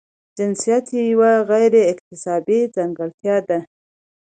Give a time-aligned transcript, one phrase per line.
[0.37, 3.59] جنسیت یوه غیر اکتسابي ځانګړتیا ده.